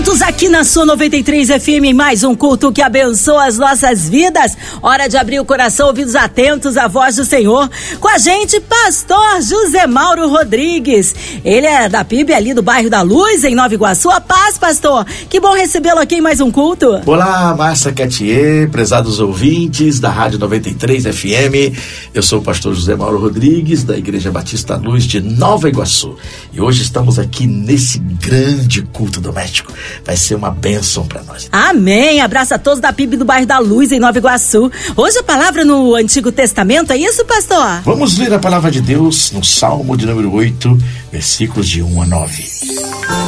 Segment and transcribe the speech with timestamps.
[0.00, 4.56] Juntos aqui na sua 93 FM, mais um culto que abençoa as nossas vidas.
[4.80, 7.68] Hora de abrir o coração, ouvidos atentos à voz do Senhor.
[8.00, 11.14] Com a gente, pastor José Mauro Rodrigues.
[11.44, 14.08] Ele é da PIB ali do bairro da Luz, em Nova Iguaçu.
[14.08, 15.04] A paz, pastor.
[15.28, 17.02] Que bom recebê-lo aqui em mais um culto.
[17.04, 21.76] Olá, Márcia Catier, prezados ouvintes da Rádio 93 FM.
[22.14, 26.16] Eu sou o pastor José Mauro Rodrigues, da Igreja Batista Luz de Nova Iguaçu.
[26.54, 29.70] E hoje estamos aqui nesse grande culto doméstico
[30.04, 31.48] vai ser uma bênção para nós.
[31.52, 32.20] Amém.
[32.20, 34.70] Abraço a todos da PIB do bairro da Luz, em Nova Iguaçu.
[34.96, 37.82] Hoje a palavra no Antigo Testamento, é isso, pastor?
[37.84, 40.78] Vamos ler a palavra de Deus no Salmo de número 8,
[41.12, 42.50] versículos de 1 a 9.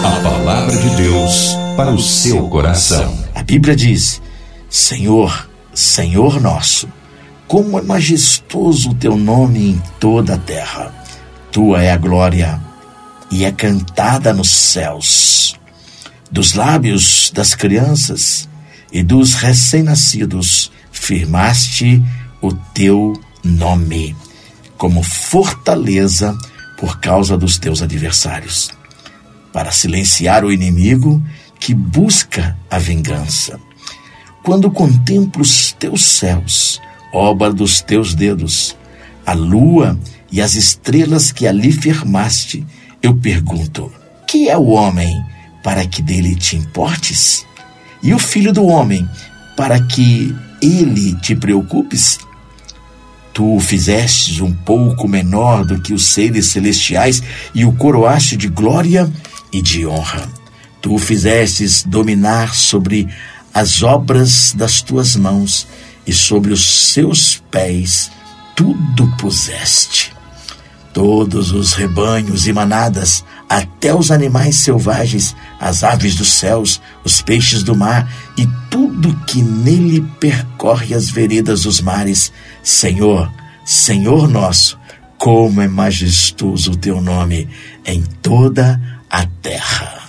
[0.04, 3.16] A palavra de Deus para o seu coração.
[3.34, 4.20] A Bíblia diz:
[4.68, 6.88] Senhor, Senhor nosso,
[7.46, 10.94] como é majestoso o teu nome em toda a terra.
[11.50, 12.60] Tua é a glória
[13.30, 15.60] e é cantada nos céus
[16.32, 18.48] dos lábios das crianças
[18.90, 22.02] e dos recém-nascidos, firmaste
[22.40, 23.12] o teu
[23.44, 24.16] nome
[24.78, 26.36] como fortaleza
[26.78, 28.70] por causa dos teus adversários,
[29.52, 31.22] para silenciar o inimigo
[31.60, 33.60] que busca a vingança.
[34.42, 36.80] Quando contemplo os teus céus,
[37.12, 38.76] obra dos teus dedos,
[39.24, 39.96] a lua
[40.32, 42.66] e as estrelas que ali firmaste,
[43.00, 43.92] eu pergunto:
[44.26, 45.14] que é o homem
[45.62, 47.46] para que dele te importes?
[48.02, 49.08] E o filho do homem,
[49.56, 52.18] para que ele te preocupes?
[53.32, 57.22] Tu o fizestes um pouco menor do que os seres celestiais
[57.54, 59.10] e o coroaste de glória
[59.52, 60.28] e de honra.
[60.80, 63.08] Tu o fizestes dominar sobre
[63.54, 65.66] as obras das tuas mãos
[66.06, 68.10] e sobre os seus pés
[68.54, 70.12] tudo puseste.
[70.92, 77.62] Todos os rebanhos e manadas até os animais selvagens, as aves dos céus, os peixes
[77.62, 82.32] do mar e tudo que nele percorre as veredas dos mares.
[82.64, 83.32] Senhor,
[83.64, 84.76] Senhor nosso,
[85.16, 87.48] como é majestoso o teu nome
[87.86, 90.02] em toda a terra.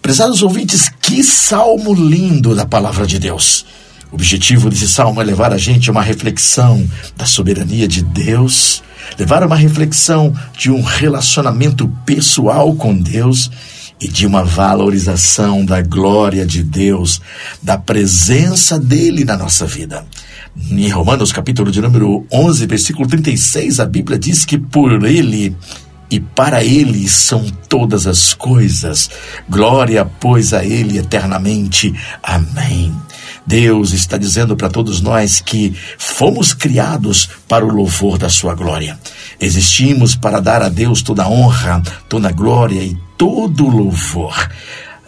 [0.00, 3.66] Prezados ouvintes, que salmo lindo da palavra de Deus.
[4.10, 8.82] O objetivo desse salmo é levar a gente a uma reflexão da soberania de Deus,
[9.18, 13.50] levar a uma reflexão de um relacionamento pessoal com Deus
[14.04, 17.22] e de uma valorização da glória de Deus,
[17.62, 20.04] da presença dele na nossa vida.
[20.70, 25.56] Em Romanos capítulo de número 11, versículo 36, a Bíblia diz que por ele
[26.10, 29.08] e para ele são todas as coisas.
[29.48, 31.94] Glória, pois, a ele eternamente.
[32.22, 32.94] Amém.
[33.46, 38.98] Deus está dizendo para todos nós que fomos criados para o louvor da sua glória.
[39.40, 44.34] Existimos para dar a Deus toda a honra, toda a glória e todo louvor.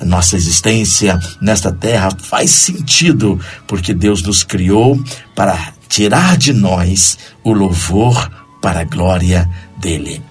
[0.01, 5.03] Nossa existência nesta terra faz sentido porque Deus nos criou
[5.35, 8.31] para tirar de nós o louvor
[8.61, 10.23] para a glória dele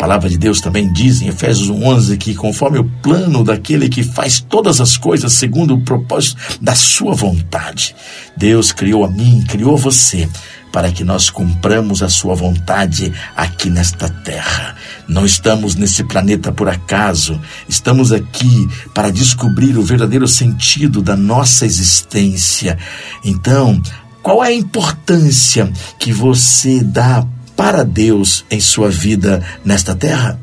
[0.00, 4.40] palavra de Deus também diz em Efésios 1:11 que conforme o plano daquele que faz
[4.40, 7.94] todas as coisas segundo o propósito da sua vontade,
[8.34, 10.26] Deus criou a mim, criou você
[10.72, 14.76] para que nós cumpramos a sua vontade aqui nesta terra.
[15.08, 21.66] Não estamos nesse planeta por acaso, estamos aqui para descobrir o verdadeiro sentido da nossa
[21.66, 22.78] existência.
[23.24, 23.80] Então,
[24.22, 27.26] qual é a importância que você dá
[27.56, 30.38] para Deus em sua vida nesta terra?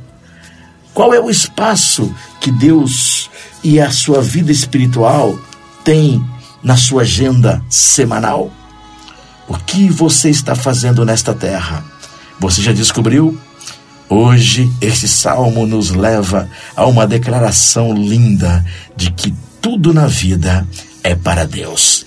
[0.94, 3.30] Qual é o espaço que Deus
[3.64, 5.40] e a sua vida espiritual
[5.84, 6.24] têm
[6.64, 8.52] na sua agenda semanal?
[9.48, 11.84] O que você está fazendo nesta terra?
[12.40, 13.40] Você já descobriu?
[14.10, 18.66] Hoje, este salmo nos leva a uma declaração linda
[18.96, 20.68] de que tudo na vida
[21.04, 22.06] é para Deus.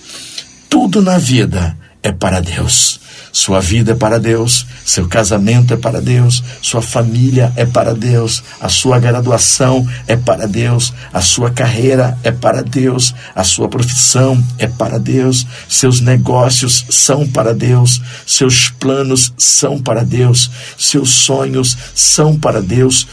[0.69, 3.00] Tudo na vida é para Deus.
[3.31, 8.43] Sua vida é para Deus, seu casamento é para Deus, sua família é para Deus,
[8.59, 14.43] a sua graduação é para Deus, a sua carreira é para Deus, a sua profissão
[14.57, 21.77] é para Deus, seus negócios são para Deus, seus planos são para Deus, seus sonhos
[21.95, 23.07] são para Deus.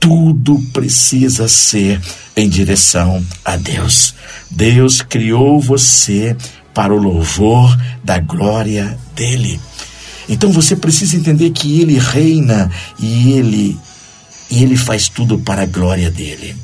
[0.00, 2.00] Tudo precisa ser
[2.36, 4.14] em direção a Deus.
[4.50, 6.36] Deus criou você
[6.78, 9.60] para o louvor da glória dele.
[10.28, 12.70] Então você precisa entender que ele reina
[13.00, 13.76] e ele
[14.48, 16.54] e ele faz tudo para a glória dele.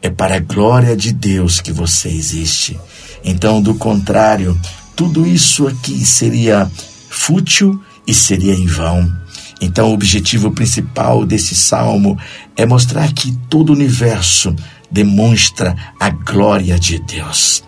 [0.00, 2.80] É para a glória de Deus que você existe.
[3.22, 4.58] Então, do contrário,
[4.96, 6.70] tudo isso aqui seria
[7.10, 9.14] fútil e seria em vão.
[9.60, 12.18] Então, o objetivo principal desse salmo
[12.56, 14.56] é mostrar que todo o universo
[14.90, 17.65] demonstra a glória de Deus.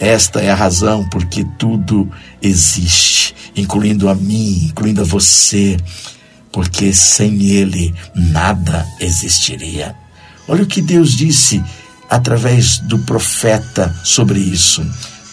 [0.00, 2.10] Esta é a razão por que tudo
[2.40, 5.76] existe, incluindo a mim, incluindo a você,
[6.50, 9.94] porque sem Ele nada existiria.
[10.48, 11.62] Olha o que Deus disse
[12.08, 14.82] através do profeta sobre isso.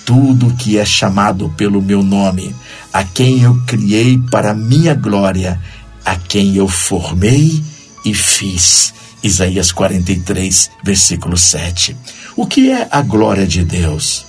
[0.06, 2.54] Tudo que é chamado pelo meu nome,
[2.92, 5.58] a quem eu criei para minha glória,
[6.04, 7.64] a quem eu formei
[8.04, 8.94] e fiz.
[9.24, 11.96] Isaías 43, versículo 7.
[12.36, 14.27] O que é a glória de Deus?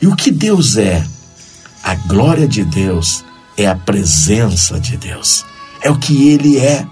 [0.00, 1.04] E o que Deus é?
[1.82, 3.24] A glória de Deus
[3.56, 5.44] é a presença de Deus.
[5.82, 6.86] É o que Ele é.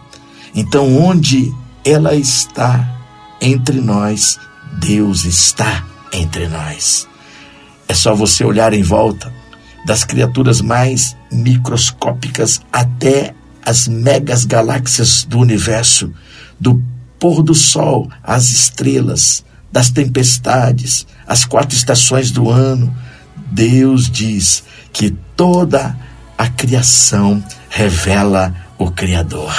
[0.54, 1.54] Então, onde
[1.84, 2.84] ela está
[3.40, 4.38] entre nós,
[4.78, 7.06] Deus está entre nós.
[7.88, 9.32] É só você olhar em volta,
[9.84, 13.32] das criaturas mais microscópicas até
[13.64, 16.12] as megas galáxias do universo,
[16.58, 16.82] do
[17.20, 19.44] pôr do sol às estrelas,
[19.76, 22.96] das tempestades, as quatro estações do ano.
[23.52, 25.94] Deus diz que toda
[26.38, 29.52] a criação revela o Criador.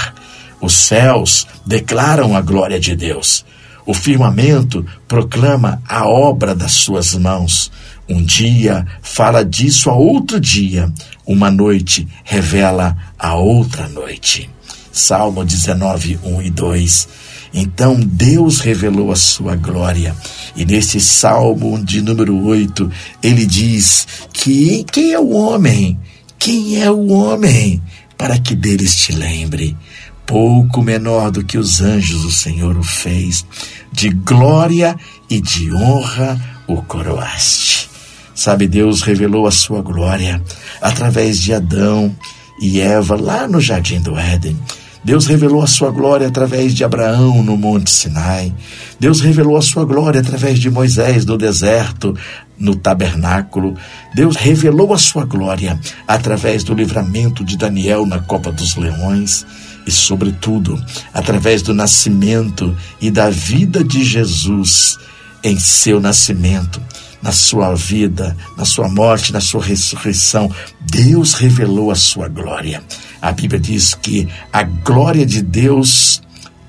[0.59, 3.45] Os céus declaram a glória de Deus.
[3.85, 7.71] O firmamento proclama a obra das suas mãos.
[8.09, 10.91] Um dia fala disso a outro dia.
[11.27, 14.49] Uma noite revela a outra noite.
[14.97, 17.07] Salmo 19, 1 e 2.
[17.53, 20.15] Então Deus revelou a sua glória.
[20.55, 22.91] E nesse salmo de número 8,
[23.21, 25.99] ele diz que quem é o homem?
[26.39, 27.81] Quem é o homem
[28.17, 29.77] para que deles te lembre?
[30.25, 33.45] pouco menor do que os anjos o Senhor o fez,
[33.93, 34.93] de glória
[35.29, 37.89] e de honra o coroaste.
[38.35, 40.43] Sabe, Deus revelou a sua glória
[40.81, 42.13] através de Adão
[42.61, 44.59] e Eva lá no jardim do Éden.
[45.07, 48.54] Deus revelou a sua glória através de Abraão no Monte Sinai.
[49.00, 52.13] Deus revelou a sua glória através de Moisés no deserto,
[52.59, 53.74] no tabernáculo.
[54.13, 59.45] Deus revelou a sua glória através do livramento de Daniel na Copa dos Leões
[59.88, 60.77] e, sobretudo,
[61.13, 65.00] através do nascimento e da vida de Jesus
[65.42, 66.81] em seu nascimento,
[67.21, 70.51] na sua vida, na sua morte, na sua ressurreição,
[70.81, 72.83] Deus revelou a sua glória.
[73.21, 76.21] A Bíblia diz que a glória de Deus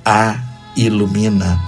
[0.04, 0.38] a
[0.76, 1.60] ilumina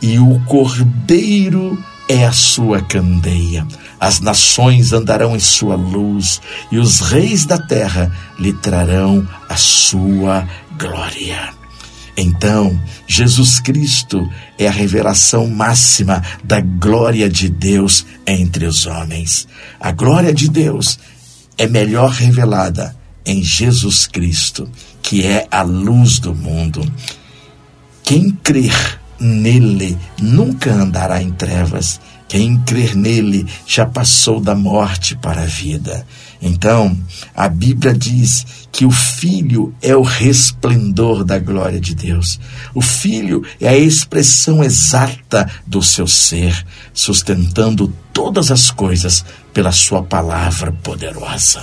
[0.00, 3.66] e o Cordeiro é a sua candeia.
[4.00, 6.40] As nações andarão em sua luz
[6.70, 10.46] e os reis da terra lhe trarão a sua
[10.78, 11.52] glória.
[12.16, 19.48] Então, Jesus Cristo é a revelação máxima da glória de Deus entre os homens.
[19.80, 20.98] A glória de Deus
[21.58, 24.68] é melhor revelada em Jesus Cristo,
[25.02, 26.84] que é a luz do mundo.
[28.02, 32.00] Quem crer nele nunca andará em trevas.
[32.28, 36.06] Quem crer nele já passou da morte para a vida.
[36.40, 36.96] Então,
[37.34, 42.40] a Bíblia diz que o Filho é o resplendor da glória de Deus.
[42.74, 50.02] O Filho é a expressão exata do seu ser, sustentando todas as coisas pela Sua
[50.02, 51.62] palavra poderosa.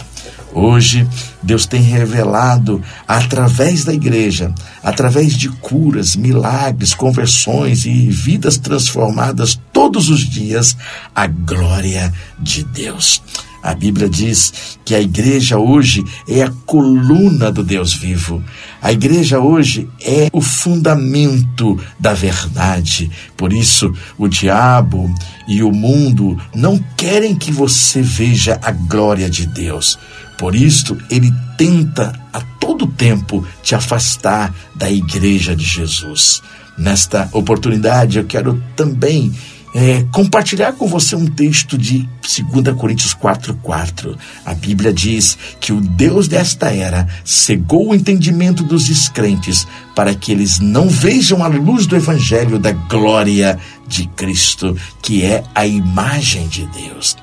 [0.53, 1.07] Hoje,
[1.41, 4.53] Deus tem revelado através da igreja,
[4.83, 10.77] através de curas, milagres, conversões e vidas transformadas todos os dias,
[11.15, 13.19] a glória de Deus.
[13.63, 18.43] A Bíblia diz que a igreja hoje é a coluna do Deus vivo.
[18.79, 23.09] A igreja hoje é o fundamento da verdade.
[23.35, 25.11] Por isso, o diabo
[25.47, 29.97] e o mundo não querem que você veja a glória de Deus.
[30.37, 36.43] Por isso, ele tenta a todo tempo te afastar da igreja de Jesus.
[36.77, 39.33] Nesta oportunidade, eu quero também
[39.73, 44.17] é, compartilhar com você um texto de 2 Coríntios 4,4.
[44.45, 50.31] A Bíblia diz que o Deus desta era cegou o entendimento dos descrentes para que
[50.31, 56.47] eles não vejam a luz do Evangelho da glória de Cristo, que é a imagem
[56.47, 57.17] de Deus.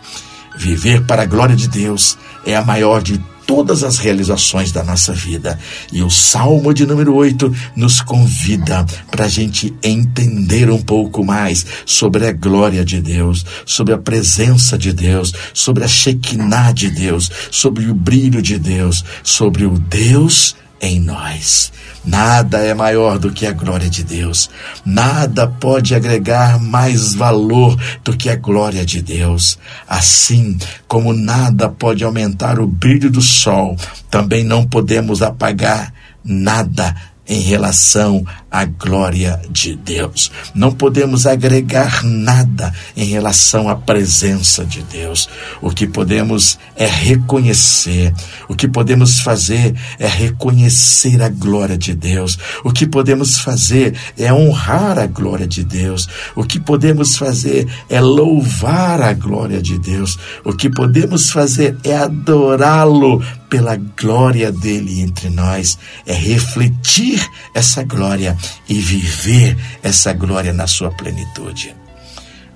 [0.57, 5.15] Viver para a glória de Deus é a maior de todas as realizações da nossa
[5.15, 5.59] vida.
[5.91, 11.65] E o Salmo de número 8 nos convida para a gente entender um pouco mais
[11.87, 17.31] sobre a glória de Deus, sobre a presença de Deus, sobre a Shekinah de Deus,
[17.51, 21.73] sobre o brilho de Deus, sobre o Deus em nós.
[22.05, 24.49] Nada é maior do que a glória de Deus.
[24.85, 29.59] Nada pode agregar mais valor do que a glória de Deus.
[29.87, 30.57] Assim
[30.87, 33.77] como nada pode aumentar o brilho do sol,
[34.11, 35.93] também não podemos apagar
[36.25, 36.95] nada
[37.29, 40.31] em relação à glória de Deus.
[40.55, 45.29] Não podemos agregar nada em relação à presença de Deus.
[45.61, 48.15] O que podemos é reconhecer,
[48.49, 52.39] o que podemos fazer é reconhecer a glória de Deus.
[52.65, 56.09] O que podemos fazer é honrar a glória de Deus.
[56.35, 60.19] O que podemos fazer é louvar a glória de Deus.
[60.45, 68.37] O que podemos fazer é adorá-lo pela glória dele entre nós, é refletir essa glória
[68.69, 71.75] e viver essa glória na sua plenitude.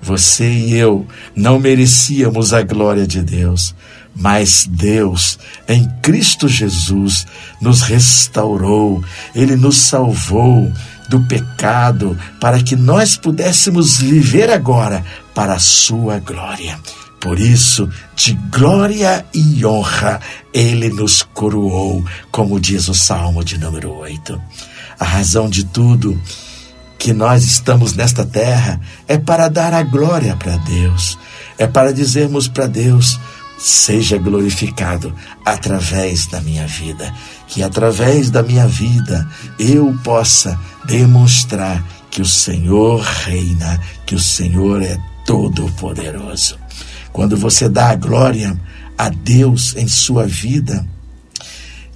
[0.01, 3.73] Você e eu não merecíamos a glória de Deus,
[4.15, 7.25] mas Deus, em Cristo Jesus,
[7.61, 10.71] nos restaurou, Ele nos salvou
[11.09, 16.79] do pecado, para que nós pudéssemos viver agora para a Sua glória.
[17.23, 20.19] Por isso, de glória e honra,
[20.53, 24.41] ele nos coroou, como diz o Salmo de número 8.
[25.03, 26.17] A razão de tudo
[26.97, 31.19] que nós estamos nesta terra é para dar a glória para Deus,
[31.57, 33.19] é para dizermos para Deus:
[33.57, 35.13] seja glorificado
[35.45, 37.13] através da minha vida,
[37.49, 39.29] que através da minha vida
[39.59, 46.57] eu possa demonstrar que o Senhor reina, que o Senhor é todo-poderoso.
[47.11, 48.57] Quando você dá a glória
[48.97, 50.87] a Deus em sua vida,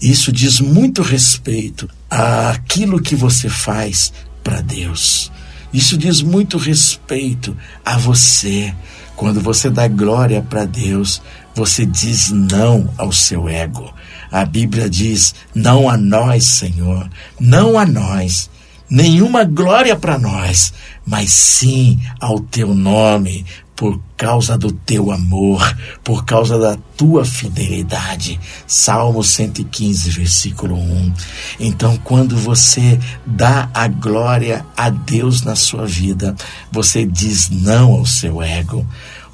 [0.01, 5.31] isso diz muito respeito àquilo que você faz para Deus.
[5.73, 8.73] Isso diz muito respeito a você.
[9.15, 11.21] Quando você dá glória para Deus,
[11.53, 13.93] você diz não ao seu ego.
[14.31, 17.09] A Bíblia diz: não a nós, Senhor,
[17.39, 18.49] não a nós,
[18.89, 20.73] nenhuma glória para nós,
[21.05, 23.45] mas sim ao teu nome,
[23.77, 28.39] por causa do teu amor, por causa da tua fidelidade.
[28.65, 31.13] Salmo 115, versículo 1.
[31.59, 36.35] Então, quando você dá a glória a Deus na sua vida,
[36.71, 38.83] você diz não ao seu ego.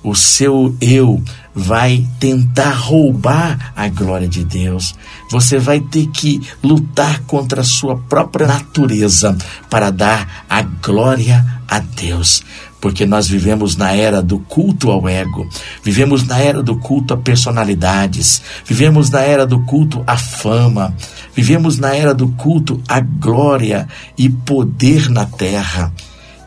[0.03, 1.23] O seu eu
[1.55, 4.93] vai tentar roubar a glória de Deus.
[5.31, 9.37] Você vai ter que lutar contra a sua própria natureza
[9.69, 12.43] para dar a glória a Deus
[12.83, 15.47] porque nós vivemos na era do culto ao ego,
[15.81, 20.93] vivemos na era do culto a personalidades, vivemos na era do culto à fama,
[21.33, 23.87] vivemos na era do culto à glória
[24.17, 25.93] e poder na terra.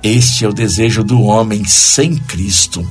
[0.02, 2.87] Este é o desejo do homem sem Cristo.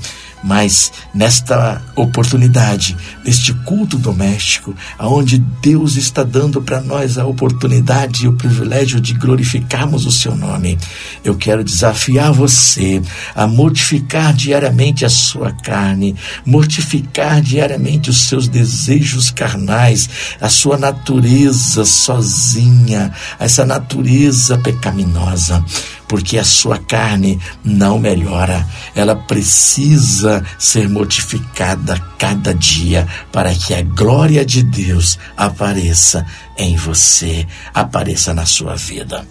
[0.46, 8.28] Mas nesta oportunidade, neste culto doméstico, aonde Deus está dando para nós a oportunidade e
[8.28, 10.78] o privilégio de glorificarmos o seu nome,
[11.24, 13.02] eu quero desafiar você
[13.34, 20.08] a mortificar diariamente a sua carne, mortificar diariamente os seus desejos carnais,
[20.40, 25.66] a sua natureza sozinha, essa natureza pecaminosa
[26.08, 28.66] porque a sua carne não melhora.
[28.96, 36.25] Ela precisa ser mortificada cada dia para que a glória de Deus apareça
[36.58, 39.27] em você, apareça na sua vida.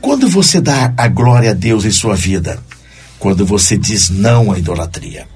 [0.00, 2.62] Quando você dá a glória a Deus em sua vida,
[3.18, 5.28] quando você diz não à idolatria.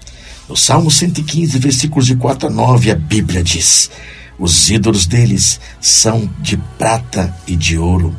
[0.49, 3.91] No Salmo 115, versículos de 4 a 9, a Bíblia diz:
[4.39, 8.17] Os ídolos deles são de prata e de ouro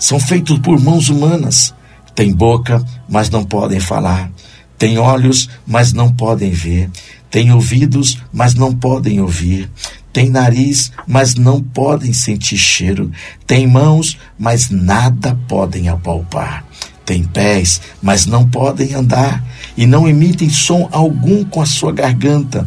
[0.00, 1.74] são feitos por mãos humanas.
[2.14, 4.30] Têm boca, mas não podem falar.
[4.80, 6.90] Têm olhos, mas não podem ver.
[7.30, 9.70] Têm ouvidos, mas não podem ouvir.
[10.12, 13.12] Têm nariz, mas não podem sentir cheiro.
[13.46, 16.64] Têm mãos, mas nada podem apalpar.
[17.04, 19.44] Têm pés, mas não podem andar.
[19.76, 22.66] E não emitem som algum com a sua garganta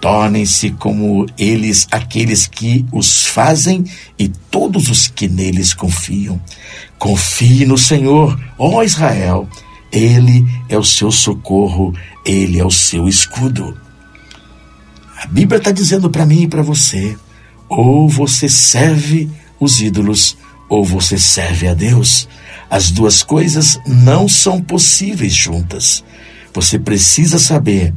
[0.00, 3.84] Tornem-se como eles aqueles que os fazem
[4.18, 6.40] e todos os que neles confiam.
[6.98, 9.46] Confie no Senhor, ó Israel.
[9.92, 11.94] Ele é o seu socorro,
[12.24, 13.76] ele é o seu escudo.
[15.16, 17.16] A Bíblia está dizendo para mim e para você:
[17.68, 20.36] ou você serve os ídolos,
[20.68, 22.28] ou você serve a Deus.
[22.70, 26.04] As duas coisas não são possíveis juntas.
[26.54, 27.92] Você precisa saber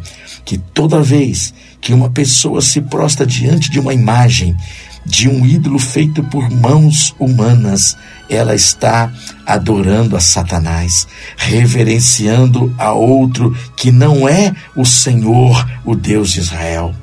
[0.46, 4.56] que toda vez que uma pessoa se prostra diante de uma imagem,
[5.05, 7.98] de um ídolo feito por mãos humanas,
[8.29, 9.12] ela está
[9.45, 11.07] adorando a Satanás,
[11.38, 16.95] reverenciando a outro que não é o Senhor, o Deus de Israel.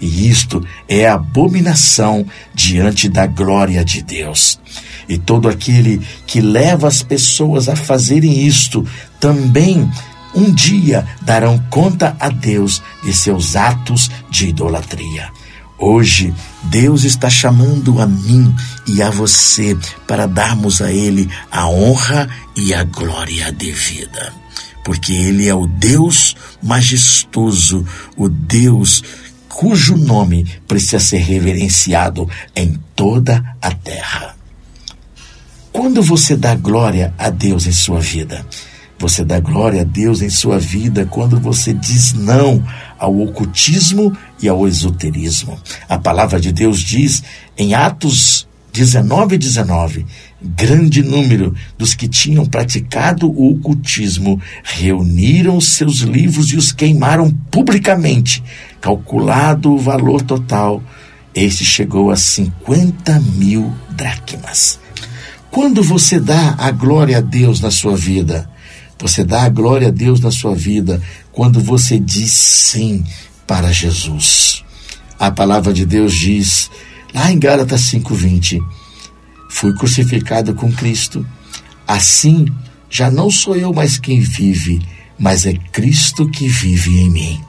[0.00, 4.60] E isto é abominação diante da glória de Deus.
[5.08, 8.86] E todo aquele que leva as pessoas a fazerem isto
[9.18, 9.90] também
[10.34, 15.30] um dia darão conta a Deus de seus atos de idolatria.
[15.78, 16.32] Hoje,
[16.64, 18.54] Deus está chamando a mim
[18.86, 24.32] e a você para darmos a Ele a honra e a glória devida.
[24.84, 27.84] Porque Ele é o Deus majestoso,
[28.16, 29.02] o Deus
[29.48, 34.34] cujo nome precisa ser reverenciado em toda a terra.
[35.72, 38.46] Quando você dá glória a Deus em sua vida,
[38.98, 42.64] você dá glória a Deus em sua vida quando você diz não
[42.98, 45.58] ao ocultismo e ao esoterismo.
[45.88, 47.22] A palavra de Deus diz
[47.56, 50.04] em Atos 19 19,
[50.42, 58.42] grande número dos que tinham praticado o ocultismo reuniram seus livros e os queimaram publicamente.
[58.78, 60.82] Calculado o valor total,
[61.34, 64.78] este chegou a 50 mil dracmas.
[65.50, 68.46] Quando você dá a glória a Deus na sua vida,
[68.98, 71.00] você dá a glória a Deus na sua vida
[71.36, 73.04] quando você diz sim
[73.46, 74.64] para Jesus.
[75.18, 76.70] A palavra de Deus diz,
[77.12, 78.58] lá em Gálatas 5:20,
[79.50, 81.26] fui crucificado com Cristo.
[81.86, 82.46] Assim,
[82.88, 84.80] já não sou eu mais quem vive,
[85.18, 87.44] mas é Cristo que vive em mim.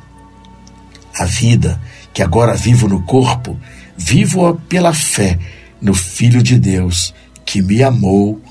[1.18, 1.82] A vida
[2.14, 3.58] que agora vivo no corpo,
[3.98, 5.40] vivo-a pela fé
[5.82, 7.14] no Filho de Deus,
[7.46, 8.42] que me amou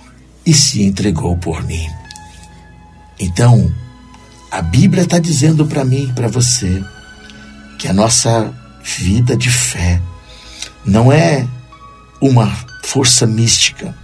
[0.47, 1.87] e se entregou por mim.
[3.19, 3.71] Então,
[4.51, 6.83] a Bíblia está dizendo para mim e para você
[7.79, 10.01] que a nossa vida de fé
[10.85, 11.47] não é
[12.21, 12.51] uma
[12.85, 13.95] força mística,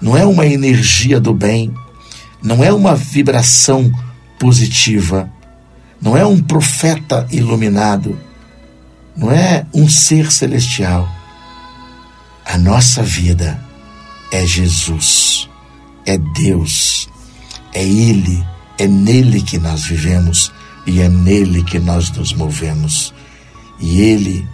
[0.00, 1.72] não é uma energia do bem,
[2.42, 3.92] não é uma vibração
[4.38, 5.30] positiva,
[6.00, 8.18] não é um profeta iluminado,
[9.16, 11.08] não é um ser celestial.
[12.44, 13.62] A nossa vida
[14.30, 15.48] é Jesus,
[16.04, 17.08] é Deus,
[17.72, 18.44] é Ele,
[18.78, 20.52] é nele que nós vivemos
[20.86, 23.14] e é nele que nós nos movemos.
[23.80, 24.46] E Ele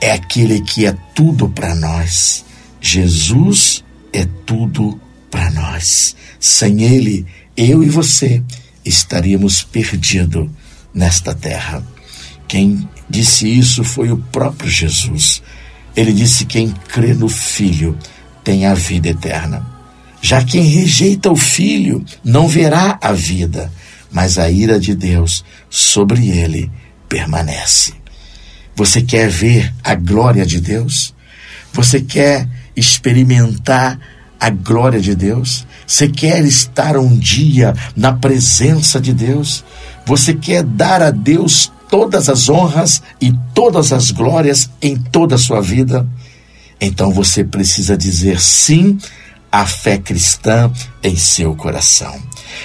[0.00, 2.44] é aquele que é tudo para nós.
[2.80, 6.16] Jesus é tudo para nós.
[6.40, 8.42] Sem Ele, eu e você
[8.84, 10.48] estaríamos perdidos
[10.92, 11.82] nesta terra.
[12.48, 15.42] Quem disse isso foi o próprio Jesus.
[15.94, 17.96] Ele disse: Quem crê no Filho
[18.42, 19.71] tem a vida eterna.
[20.22, 23.72] Já quem rejeita o filho não verá a vida,
[24.12, 26.70] mas a ira de Deus sobre ele
[27.08, 27.92] permanece.
[28.76, 31.12] Você quer ver a glória de Deus?
[31.72, 33.98] Você quer experimentar
[34.38, 35.66] a glória de Deus?
[35.84, 39.64] Você quer estar um dia na presença de Deus?
[40.06, 45.38] Você quer dar a Deus todas as honras e todas as glórias em toda a
[45.38, 46.06] sua vida?
[46.80, 48.98] Então você precisa dizer sim
[49.52, 52.18] a fé cristã em seu coração.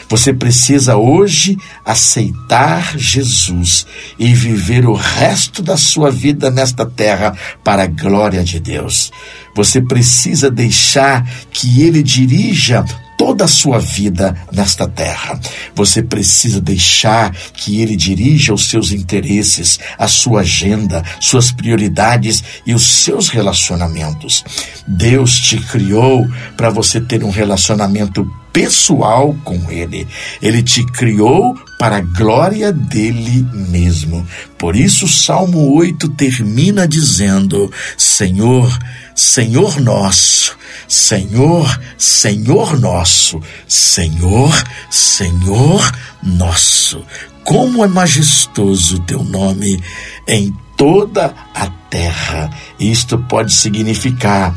[0.09, 3.85] Você precisa hoje aceitar Jesus
[4.17, 9.11] e viver o resto da sua vida nesta terra para a glória de Deus.
[9.53, 12.85] Você precisa deixar que Ele dirija
[13.17, 15.39] toda a sua vida nesta terra.
[15.75, 22.73] Você precisa deixar que ele dirija os seus interesses, a sua agenda, suas prioridades e
[22.73, 24.45] os seus relacionamentos.
[24.87, 30.07] Deus te criou para você ter um relacionamento pessoal com Ele.
[30.41, 34.27] Ele te criou para a glória dele mesmo.
[34.57, 38.75] Por isso, o Salmo 8 termina dizendo: Senhor,
[39.13, 45.91] Senhor nosso, Senhor, Senhor nosso, Senhor, Senhor
[46.23, 47.03] nosso.
[47.43, 49.81] Como é majestoso o teu nome
[50.27, 52.49] em toda a terra.
[52.79, 54.53] Isto pode significar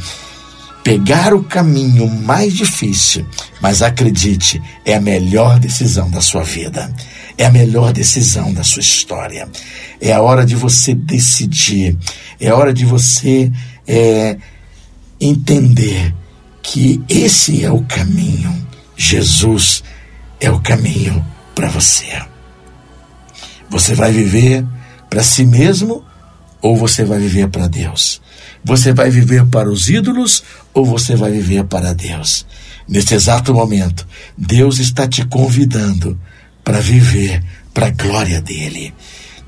[0.83, 3.27] pegar o caminho mais difícil,
[3.61, 6.93] mas acredite, é a melhor decisão da sua vida.
[7.37, 9.49] É a melhor decisão da sua história.
[10.01, 11.97] É a hora de você decidir.
[12.39, 13.51] É a hora de você
[13.87, 14.37] é,
[15.19, 16.15] entender
[16.71, 18.57] que esse é o caminho.
[18.97, 19.83] Jesus
[20.41, 22.07] é o caminho para você.
[23.69, 24.65] Você vai viver
[25.09, 26.05] para si mesmo
[26.63, 28.23] ou você vai viver para Deus?
[28.65, 32.47] Você vai viver para os ídolos ou você vai viver para Deus?
[32.87, 34.07] Neste exato momento,
[34.39, 36.17] Deus está te convidando
[36.63, 37.43] para viver
[37.75, 38.95] para a glória dele.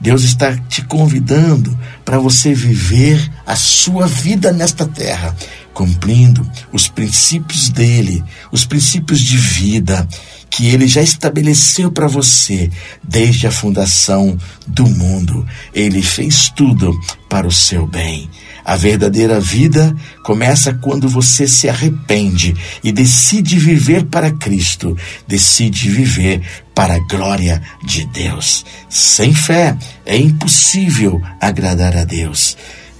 [0.00, 5.36] Deus está te convidando para você viver a sua vida nesta terra,
[5.72, 10.06] cumprindo os princípios dele, os princípios de vida
[10.52, 12.70] que ele já estabeleceu para você
[13.02, 15.46] desde a fundação do mundo.
[15.74, 16.92] Ele fez tudo
[17.28, 18.28] para o seu bem.
[18.64, 22.54] A verdadeira vida começa quando você se arrepende
[22.84, 26.42] e decide viver para Cristo, decide viver
[26.74, 28.64] para a glória de Deus.
[28.88, 32.56] Sem fé é impossível agradar a Deus.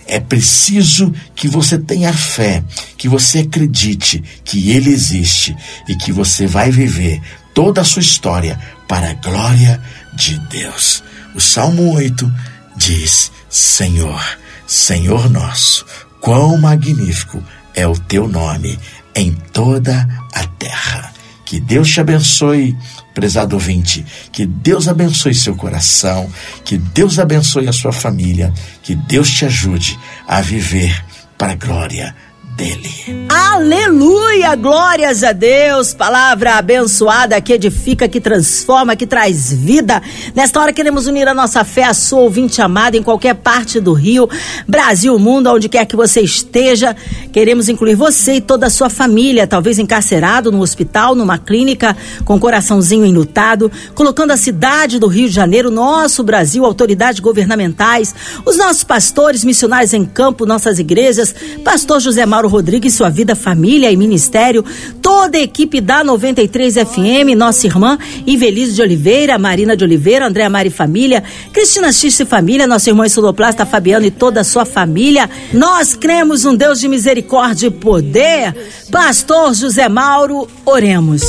[0.06, 2.62] É preciso que você tenha fé,
[2.96, 5.56] que você acredite que Ele existe
[5.88, 7.20] e que você vai viver
[7.54, 9.80] toda a sua história para a glória
[10.14, 11.02] de Deus.
[11.34, 12.30] O Salmo 8
[12.76, 14.22] diz: Senhor,
[14.66, 15.86] Senhor nosso,
[16.20, 17.42] quão magnífico
[17.74, 18.78] é o teu nome
[19.14, 21.11] em toda a terra.
[21.52, 22.74] Que Deus te abençoe,
[23.12, 24.02] prezado ouvinte.
[24.32, 26.26] Que Deus abençoe seu coração.
[26.64, 28.50] Que Deus abençoe a sua família.
[28.82, 31.04] Que Deus te ajude a viver
[31.36, 32.16] para a glória
[32.56, 33.26] dele.
[33.28, 34.54] Aleluia!
[34.54, 35.94] Glórias a Deus!
[35.94, 40.02] Palavra abençoada que edifica, que transforma, que traz vida.
[40.34, 43.92] Nesta hora queremos unir a nossa fé à sua ouvinte amada em qualquer parte do
[43.92, 44.28] Rio,
[44.68, 46.94] Brasil, mundo, onde quer que você esteja.
[47.32, 52.38] Queremos incluir você e toda a sua família, talvez encarcerado no hospital, numa clínica, com
[52.38, 58.84] coraçãozinho enlutado, colocando a cidade do Rio de Janeiro, nosso Brasil, autoridades governamentais, os nossos
[58.84, 61.34] pastores, missionários em campo, nossas igrejas,
[61.64, 64.64] pastor José Mauro Rodrigues, sua vida, família e ministério,
[65.00, 70.50] toda a equipe da 93 FM, nossa irmã Ivelise de Oliveira, Marina de Oliveira, Andréa
[70.50, 75.28] Mari Família, Cristina X e Família, nossa irmã Sonoplasta Fabiano e toda a sua família.
[75.52, 78.54] Nós cremos um Deus de misericórdia e poder.
[78.90, 81.22] Pastor José Mauro, oremos.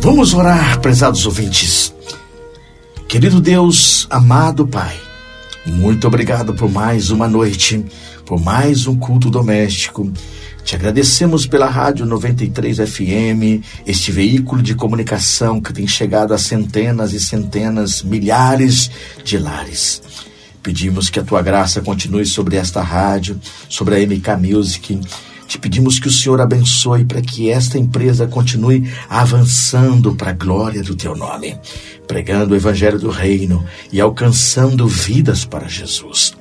[0.00, 1.92] Vamos orar, prezados ouvintes.
[3.08, 4.94] Querido Deus, amado Pai,
[5.66, 7.84] muito obrigado por mais uma noite,
[8.28, 10.12] por mais um culto doméstico.
[10.62, 17.14] Te agradecemos pela Rádio 93 FM, este veículo de comunicação que tem chegado a centenas
[17.14, 18.90] e centenas, milhares
[19.24, 20.02] de lares.
[20.62, 25.00] Pedimos que a tua graça continue sobre esta rádio, sobre a MK Music.
[25.46, 30.82] Te pedimos que o Senhor abençoe para que esta empresa continue avançando para a glória
[30.82, 31.58] do teu nome,
[32.06, 36.37] pregando o evangelho do reino e alcançando vidas para Jesus.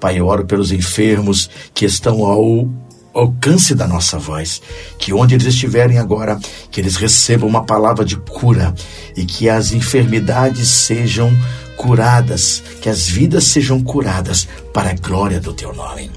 [0.00, 2.68] Pai, eu oro pelos enfermos que estão ao
[3.12, 4.62] alcance da nossa voz,
[4.98, 6.38] que onde eles estiverem agora,
[6.70, 8.74] que eles recebam uma palavra de cura
[9.16, 11.36] e que as enfermidades sejam
[11.76, 16.10] curadas, que as vidas sejam curadas para a glória do teu nome.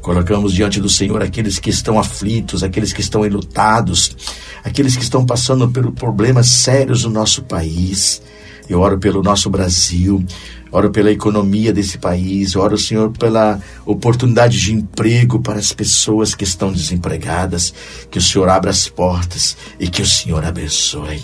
[0.00, 4.16] Colocamos diante do Senhor aqueles que estão aflitos, aqueles que estão enlutados,
[4.64, 8.22] aqueles que estão passando por problemas sérios no nosso país.
[8.68, 10.24] Eu oro pelo nosso Brasil,
[10.70, 16.44] oro pela economia desse país, oro, Senhor, pela oportunidade de emprego para as pessoas que
[16.44, 17.72] estão desempregadas,
[18.10, 21.22] que o Senhor abra as portas e que o Senhor abençoe.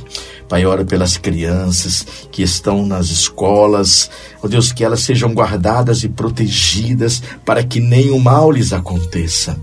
[0.48, 6.04] Pai, oro pelas crianças que estão nas escolas, ó oh Deus, que elas sejam guardadas
[6.04, 9.58] e protegidas para que nenhum mal lhes aconteça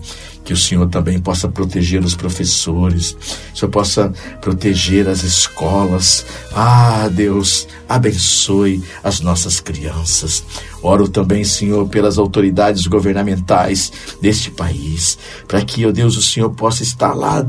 [0.51, 3.15] que o Senhor também possa proteger os professores,
[3.53, 6.25] o Senhor possa proteger as escolas.
[6.53, 10.43] Ah, Deus, abençoe as nossas crianças.
[10.83, 16.49] Oro também, Senhor, pelas autoridades governamentais deste país, para que, ó oh Deus, o Senhor
[16.49, 17.47] possa estar lá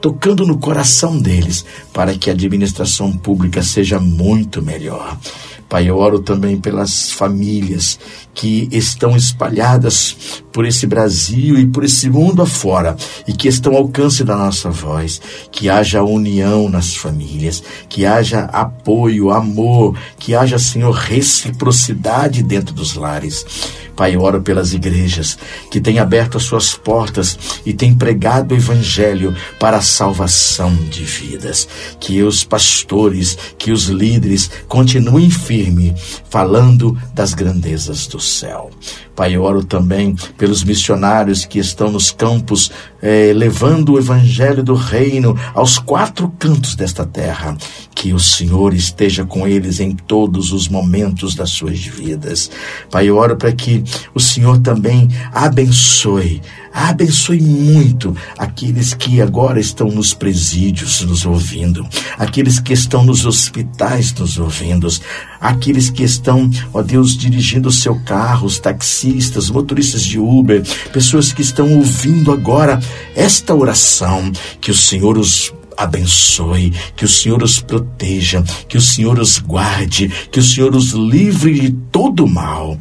[0.00, 5.18] tocando no coração deles, para que a administração pública seja muito melhor.
[5.70, 7.96] Pai, eu oro também pelas famílias
[8.34, 13.82] que estão espalhadas por esse Brasil e por esse mundo afora e que estão ao
[13.82, 15.22] alcance da nossa voz.
[15.52, 22.94] Que haja união nas famílias, que haja apoio, amor, que haja, Senhor, reciprocidade dentro dos
[22.94, 23.46] lares.
[23.94, 25.38] Pai, eu oro pelas igrejas
[25.70, 31.04] que têm aberto as suas portas e têm pregado o Evangelho para a salvação de
[31.04, 31.68] vidas.
[31.98, 35.94] Que os pastores, que os líderes continuem firme
[36.28, 38.70] falando das grandezas do céu.
[39.14, 42.70] Pai, eu oro também pelos missionários que estão nos campos
[43.02, 47.56] eh, levando o evangelho do reino aos quatro cantos desta terra.
[47.94, 52.50] Que o Senhor esteja com eles em todos os momentos das suas vidas.
[52.90, 53.84] Pai, eu oro para que
[54.14, 56.40] o Senhor também abençoe
[56.72, 64.14] Abençoe muito aqueles que agora estão nos presídios nos ouvindo, aqueles que estão nos hospitais
[64.14, 64.88] nos ouvindo,
[65.40, 71.32] aqueles que estão, ó Deus, dirigindo o seu carro, os taxistas, motoristas de Uber, pessoas
[71.32, 72.80] que estão ouvindo agora
[73.16, 74.30] esta oração,
[74.60, 80.08] que o Senhor os abençoe, que o Senhor os proteja, que o Senhor os guarde,
[80.30, 82.78] que o Senhor os livre de todo mal.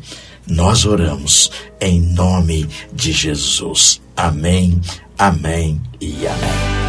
[0.49, 4.01] Nós oramos em nome de Jesus.
[4.17, 4.81] Amém,
[5.17, 6.79] amém e amém.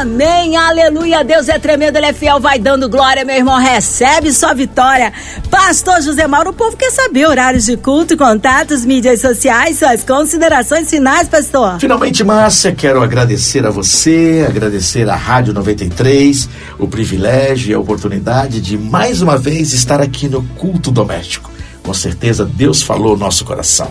[0.00, 1.22] Amém, aleluia.
[1.22, 3.58] Deus é tremendo, Ele é fiel, vai dando glória, meu irmão.
[3.58, 5.12] Recebe sua vitória.
[5.50, 10.88] Pastor José Mauro, o povo quer saber horários de culto, contatos, mídias sociais, suas considerações
[10.88, 11.78] finais, pastor.
[11.78, 18.60] Finalmente, Márcia, quero agradecer a você, agradecer à Rádio 93, o privilégio e a oportunidade
[18.60, 21.59] de mais uma vez estar aqui no culto doméstico.
[21.82, 23.90] Com certeza Deus falou no nosso coração.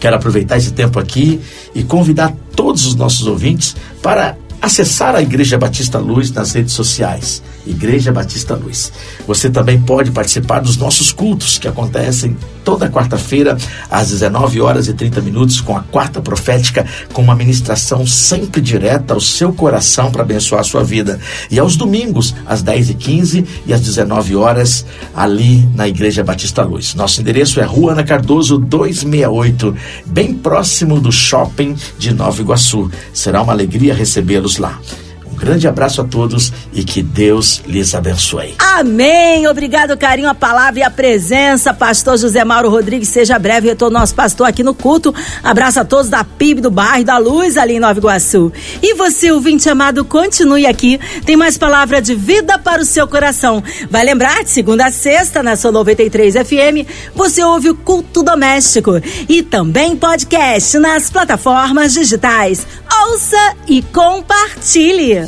[0.00, 1.40] Quero aproveitar esse tempo aqui
[1.74, 7.42] e convidar todos os nossos ouvintes para acessar a Igreja Batista Luz nas redes sociais.
[7.68, 8.92] Igreja Batista Luz.
[9.26, 13.56] Você também pode participar dos nossos cultos que acontecem toda quarta-feira
[13.90, 19.14] às 19 horas e 30 minutos com a quarta profética com uma ministração sempre direta
[19.14, 21.18] ao seu coração para abençoar a sua vida.
[21.50, 24.84] E aos domingos às 10 e 15 e às 19 horas
[25.16, 26.94] ali na Igreja Batista Luz.
[26.94, 32.90] Nosso endereço é Rua Ana Cardoso 268, bem próximo do shopping de Nova Iguaçu.
[33.14, 34.78] Será uma alegria recebê-los lá
[35.38, 38.54] grande abraço a todos e que Deus lhes abençoe.
[38.58, 39.46] Amém.
[39.46, 41.72] Obrigado, carinho, a palavra e a presença.
[41.72, 45.14] Pastor José Mauro Rodrigues, seja breve retorno nosso pastor aqui no culto.
[45.42, 48.52] Abraço a todos da PIB do bairro da Luz ali em Nova Iguaçu.
[48.82, 51.00] E você, ouvinte amado, continue aqui.
[51.24, 53.62] Tem mais palavra de vida para o seu coração.
[53.90, 58.92] Vai lembrar, de segunda a sexta, na sua 93 FM, você ouve o culto doméstico
[59.28, 62.66] e também podcast nas plataformas digitais.
[63.06, 65.27] Ouça e compartilhe.